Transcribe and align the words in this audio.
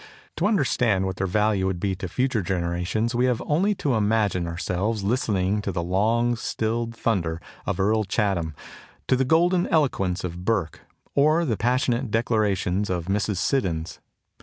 To 0.37 0.47
understand 0.47 1.05
what 1.05 1.17
their 1.17 1.27
value 1.27 1.67
would 1.67 1.79
be 1.79 1.93
to 1.97 2.07
future 2.07 2.41
generations 2.41 3.13
we 3.13 3.25
have 3.25 3.39
only 3.45 3.75
to 3.75 3.93
imagine 3.93 4.47
ourselves 4.47 5.03
listening 5.03 5.61
to 5.61 5.71
the 5.71 5.83
long 5.83 6.35
stilled 6.35 6.95
thunder 6.95 7.39
of 7.67 7.79
Earl 7.79 8.05
Chatham, 8.05 8.55
to 9.07 9.15
the 9.15 9.25
golden 9.25 9.67
eloquence 9.67 10.23
of 10.23 10.43
Burke, 10.43 10.81
or 11.13 11.45
the 11.45 11.55
passionate 11.55 12.09
declamations 12.09 12.89
of 12.89 13.05
Mrs. 13.05 13.37
Siddons. 13.37 13.99